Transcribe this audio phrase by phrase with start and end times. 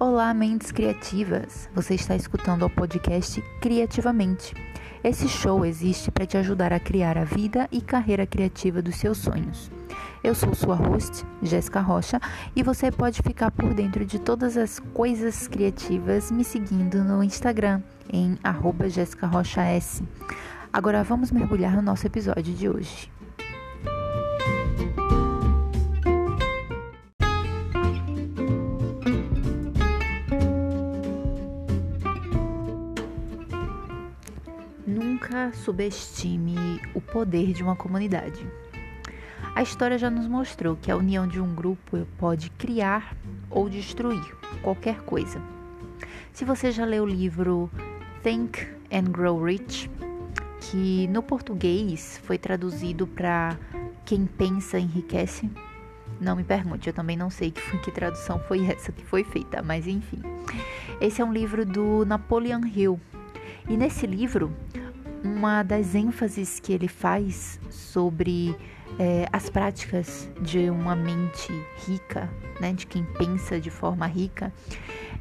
[0.00, 1.68] Olá, mentes criativas!
[1.74, 4.54] Você está escutando o podcast Criativamente.
[5.02, 9.18] Esse show existe para te ajudar a criar a vida e carreira criativa dos seus
[9.18, 9.68] sonhos.
[10.22, 12.20] Eu sou sua host, Jéssica Rocha,
[12.54, 17.82] e você pode ficar por dentro de todas as coisas criativas me seguindo no Instagram
[18.08, 18.38] em
[18.88, 20.00] @jessicarrochas.
[20.72, 23.10] Agora vamos mergulhar no nosso episódio de hoje.
[35.38, 38.44] Nunca subestime o poder de uma comunidade.
[39.54, 43.16] A história já nos mostrou que a união de um grupo pode criar
[43.48, 44.24] ou destruir
[44.62, 45.40] qualquer coisa.
[46.32, 47.70] Se você já leu o livro
[48.20, 49.88] Think and Grow Rich,
[50.60, 53.56] que no português foi traduzido para
[54.04, 55.48] Quem Pensa Enriquece,
[56.20, 59.62] não me pergunte, eu também não sei que, que tradução foi essa que foi feita,
[59.62, 60.20] mas enfim.
[61.00, 63.00] Esse é um livro do Napoleon Hill.
[63.68, 64.50] E nesse livro,
[65.22, 68.56] uma das ênfases que ele faz sobre
[68.98, 71.52] é, as práticas de uma mente
[71.86, 72.28] rica,
[72.60, 74.52] né, de quem pensa de forma rica,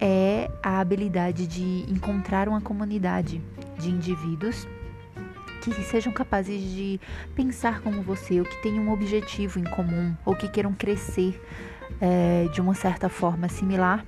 [0.00, 3.42] é a habilidade de encontrar uma comunidade
[3.78, 4.66] de indivíduos
[5.60, 7.00] que sejam capazes de
[7.34, 11.40] pensar como você, ou que tenham um objetivo em comum, ou que queiram crescer
[12.00, 14.04] é, de uma certa forma similar,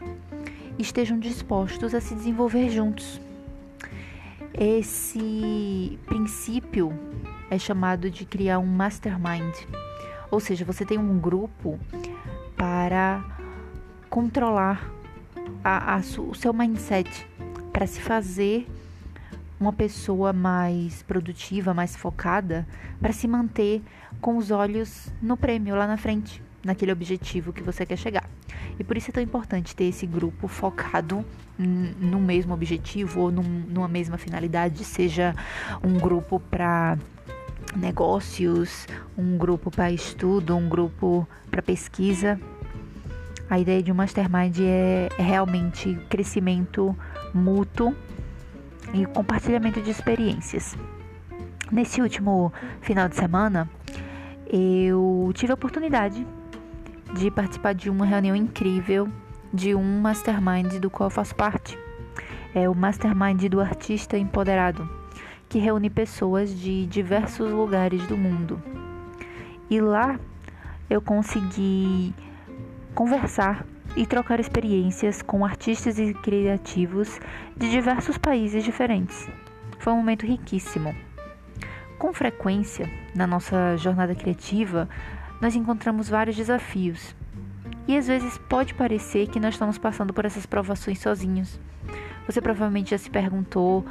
[0.78, 3.20] estejam dispostos a se desenvolver juntos.
[4.52, 6.92] Esse princípio
[7.50, 9.54] é chamado de criar um mastermind,
[10.30, 11.78] ou seja, você tem um grupo
[12.56, 13.24] para
[14.08, 14.90] controlar
[15.62, 17.26] a, a, o seu mindset,
[17.72, 18.66] para se fazer
[19.58, 22.66] uma pessoa mais produtiva, mais focada,
[23.00, 23.82] para se manter
[24.20, 28.28] com os olhos no prêmio lá na frente, naquele objetivo que você quer chegar.
[28.78, 31.24] E por isso é tão importante ter esse grupo focado
[31.58, 35.34] no mesmo objetivo ou num, numa mesma finalidade, seja
[35.82, 36.96] um grupo para
[37.76, 42.40] negócios, um grupo para estudo, um grupo para pesquisa.
[43.48, 46.96] A ideia de um mastermind é, é realmente crescimento
[47.34, 47.94] mútuo
[48.94, 50.76] e compartilhamento de experiências.
[51.70, 53.68] Nesse último final de semana,
[54.46, 56.26] eu tive a oportunidade
[57.14, 59.08] de participar de uma reunião incrível
[59.52, 61.78] de um mastermind do qual eu faço parte.
[62.54, 64.88] É o Mastermind do Artista Empoderado,
[65.48, 68.60] que reúne pessoas de diversos lugares do mundo.
[69.68, 70.18] E lá
[70.88, 72.12] eu consegui
[72.94, 73.64] conversar
[73.96, 77.20] e trocar experiências com artistas e criativos
[77.56, 79.28] de diversos países diferentes.
[79.78, 80.94] Foi um momento riquíssimo.
[81.98, 84.88] Com frequência, na nossa jornada criativa,
[85.40, 87.14] nós encontramos vários desafios.
[87.88, 91.58] E às vezes pode parecer que nós estamos passando por essas provações sozinhos.
[92.26, 93.84] Você provavelmente já se perguntou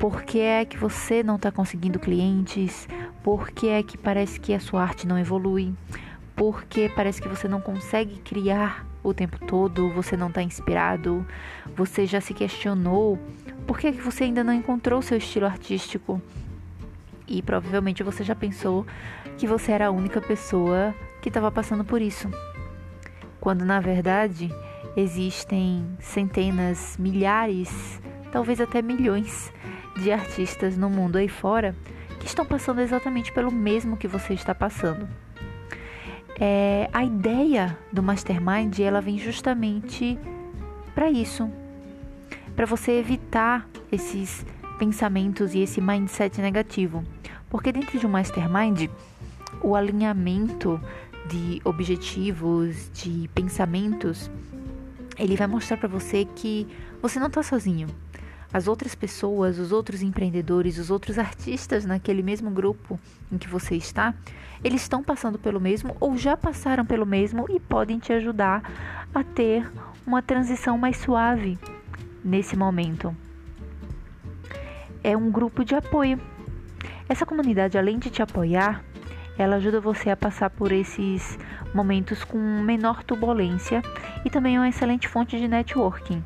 [0.00, 2.88] por que é que você não está conseguindo clientes,
[3.22, 5.74] por que é que parece que a sua arte não evolui,
[6.34, 11.26] por que parece que você não consegue criar o tempo todo, você não está inspirado,
[11.76, 13.18] você já se questionou
[13.68, 16.22] por que, é que você ainda não encontrou seu estilo artístico.
[17.28, 18.86] E provavelmente você já pensou
[19.36, 22.28] que você era a única pessoa que estava passando por isso.
[23.38, 24.50] Quando na verdade
[24.96, 28.00] existem centenas, milhares,
[28.32, 29.52] talvez até milhões
[29.96, 31.74] de artistas no mundo aí fora
[32.18, 35.08] que estão passando exatamente pelo mesmo que você está passando.
[36.40, 40.18] É, a ideia do mastermind ela vem justamente
[40.94, 41.50] para isso,
[42.54, 44.46] para você evitar esses
[44.78, 47.04] pensamentos e esse mindset negativo,
[47.50, 48.88] porque dentro de um mastermind
[49.62, 50.80] o alinhamento
[51.28, 54.30] de objetivos, de pensamentos,
[55.18, 56.66] ele vai mostrar para você que
[57.02, 57.88] você não está sozinho.
[58.52, 62.98] As outras pessoas, os outros empreendedores, os outros artistas naquele mesmo grupo
[63.30, 64.14] em que você está,
[64.64, 68.62] eles estão passando pelo mesmo ou já passaram pelo mesmo e podem te ajudar
[69.14, 69.70] a ter
[70.06, 71.58] uma transição mais suave
[72.24, 73.14] nesse momento.
[75.04, 76.18] É um grupo de apoio.
[77.08, 78.84] Essa comunidade, além de te apoiar,
[79.38, 81.38] ela ajuda você a passar por esses
[81.72, 83.82] momentos com menor turbulência
[84.24, 86.22] e também é uma excelente fonte de networking.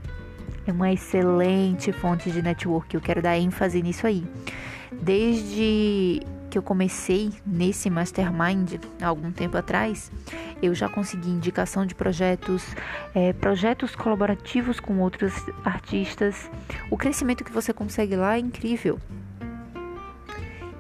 [0.67, 4.25] É uma excelente fonte de networking, eu quero dar ênfase nisso aí.
[4.91, 6.21] Desde
[6.51, 10.11] que eu comecei nesse mastermind há algum tempo atrás,
[10.61, 12.65] eu já consegui indicação de projetos,
[13.15, 15.33] é, projetos colaborativos com outros
[15.65, 16.51] artistas.
[16.91, 18.99] O crescimento que você consegue lá é incrível.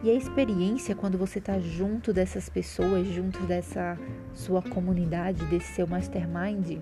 [0.02, 3.96] E a experiência quando você está junto dessas pessoas, junto dessa
[4.34, 6.78] sua comunidade, desse seu mastermind,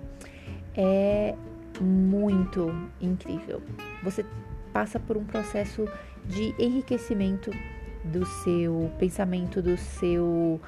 [0.75, 1.35] é
[1.79, 3.61] muito incrível.
[4.03, 4.25] Você
[4.73, 5.87] passa por um processo
[6.25, 7.51] de enriquecimento
[8.03, 10.59] do seu pensamento, do seu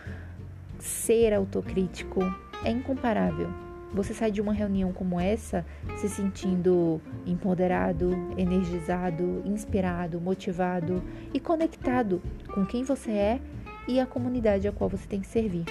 [0.77, 2.21] ser autocrítico.
[2.63, 3.49] É incomparável.
[3.93, 5.63] Você sai de uma reunião como essa
[5.97, 11.03] se sentindo empoderado, energizado, inspirado, motivado
[11.33, 12.21] e conectado
[12.53, 13.39] com quem você é
[13.87, 15.65] e a comunidade a qual você tem que servir.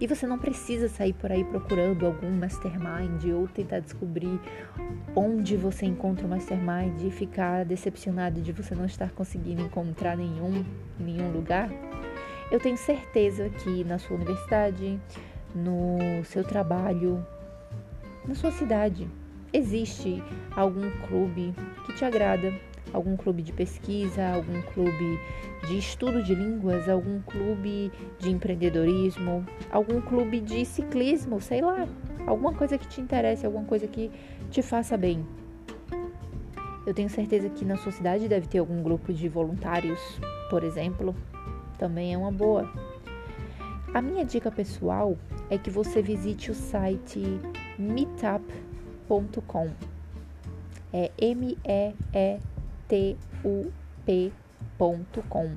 [0.00, 4.40] E você não precisa sair por aí procurando algum mastermind ou tentar descobrir
[5.14, 10.64] onde você encontra o mastermind e ficar decepcionado de você não estar conseguindo encontrar nenhum
[10.98, 11.70] em nenhum lugar.
[12.50, 15.00] Eu tenho certeza que na sua universidade,
[15.54, 17.24] no seu trabalho,
[18.26, 19.08] na sua cidade,
[19.52, 20.22] existe
[20.56, 21.54] algum clube
[21.84, 22.52] que te agrada,
[22.92, 25.20] algum clube de pesquisa, algum clube
[25.68, 31.86] de estudo de línguas, algum clube de empreendedorismo, algum clube de ciclismo, sei lá,
[32.26, 34.10] alguma coisa que te interesse, alguma coisa que
[34.50, 35.26] te faça bem.
[36.86, 40.00] Eu tenho certeza que na sua cidade deve ter algum grupo de voluntários,
[40.50, 41.14] por exemplo,
[41.78, 42.70] também é uma boa.
[43.92, 45.16] A minha dica pessoal
[45.50, 47.20] é que você visite o site
[47.78, 49.70] meetup.com.
[50.92, 52.38] É M E E
[52.88, 53.72] T U
[54.06, 55.54] P.com.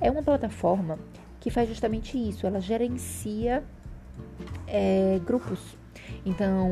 [0.00, 0.98] É uma plataforma
[1.40, 3.64] que faz justamente isso, ela gerencia
[4.66, 5.76] é, grupos.
[6.24, 6.70] Então,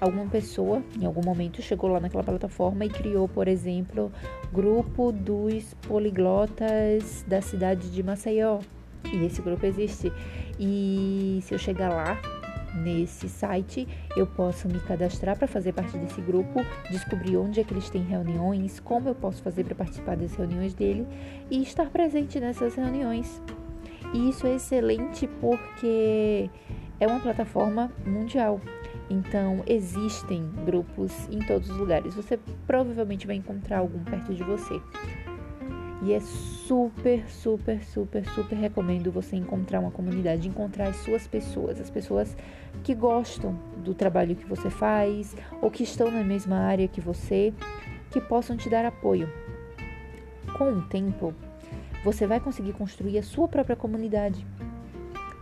[0.00, 4.10] alguma pessoa em algum momento chegou lá naquela plataforma e criou, por exemplo,
[4.52, 8.58] grupo dos poliglotas da cidade de Maceió.
[9.12, 10.12] E esse grupo existe.
[10.58, 12.20] E se eu chegar lá
[12.74, 13.86] nesse site,
[14.16, 18.02] eu posso me cadastrar para fazer parte desse grupo, descobrir onde é que eles têm
[18.02, 21.06] reuniões, como eu posso fazer para participar das reuniões dele
[21.50, 23.42] e estar presente nessas reuniões.
[24.12, 26.50] E isso é excelente porque
[26.98, 28.60] é uma plataforma mundial.
[29.08, 32.14] Então, existem grupos em todos os lugares.
[32.14, 34.80] Você provavelmente vai encontrar algum perto de você.
[36.02, 41.78] E é super, super, super, super recomendo você encontrar uma comunidade, encontrar as suas pessoas,
[41.78, 42.34] as pessoas
[42.82, 43.54] que gostam
[43.84, 47.52] do trabalho que você faz ou que estão na mesma área que você,
[48.10, 49.28] que possam te dar apoio.
[50.56, 51.34] Com o tempo,
[52.02, 54.46] você vai conseguir construir a sua própria comunidade.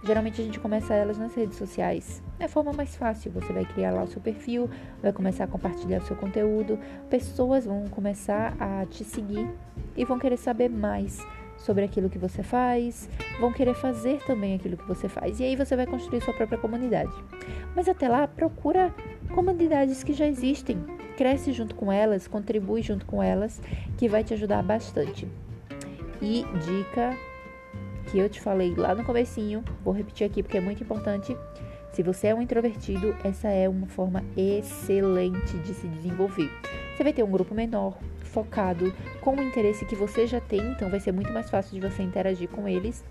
[0.02, 2.22] Geralmente a gente começa elas nas redes sociais.
[2.38, 3.32] É a forma mais fácil.
[3.32, 4.70] Você vai criar lá o seu perfil,
[5.02, 6.78] vai começar a compartilhar o seu conteúdo,
[7.10, 9.48] pessoas vão começar a te seguir
[9.96, 11.18] e vão querer saber mais
[11.56, 13.08] sobre aquilo que você faz,
[13.40, 15.40] vão querer fazer também aquilo que você faz.
[15.40, 17.12] E aí você vai construir sua própria comunidade.
[17.74, 18.94] Mas até lá, procura
[19.34, 20.78] comunidades que já existem.
[21.16, 23.60] Cresce junto com elas, contribui junto com elas,
[23.96, 25.26] que vai te ajudar bastante.
[26.22, 27.16] E dica
[28.10, 31.36] que eu te falei lá no comecinho, vou repetir aqui porque é muito importante.
[31.92, 36.50] Se você é um introvertido, essa é uma forma excelente de se desenvolver.
[36.96, 40.90] Você vai ter um grupo menor, focado, com o interesse que você já tem, então
[40.90, 43.04] vai ser muito mais fácil de você interagir com eles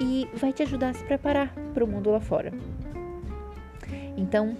[0.00, 2.52] e vai te ajudar a se preparar para o mundo lá fora.
[4.16, 4.56] Então,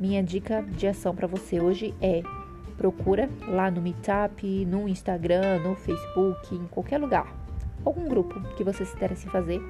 [0.00, 2.22] minha dica de ação para você hoje é
[2.76, 7.43] procura lá no Meetup, no Instagram, no Facebook, em qualquer lugar
[7.84, 9.60] algum grupo que você se interesse em fazer.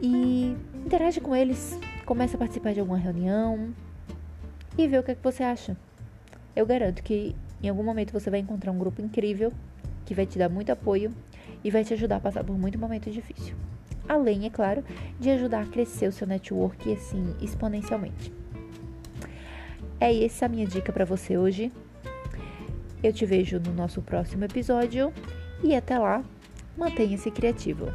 [0.00, 3.72] E interage com eles, comece a participar de alguma reunião
[4.76, 5.76] e vê o que, é que você acha.
[6.54, 9.52] Eu garanto que em algum momento você vai encontrar um grupo incrível
[10.04, 11.12] que vai te dar muito apoio
[11.62, 13.54] e vai te ajudar a passar por muito momento difícil.
[14.06, 14.84] Além, é claro,
[15.18, 18.32] de ajudar a crescer o seu network assim exponencialmente.
[19.98, 21.72] É essa a minha dica para você hoje.
[23.02, 25.12] Eu te vejo no nosso próximo episódio
[25.62, 26.22] e até lá,
[26.76, 27.92] mantenha-se criativo.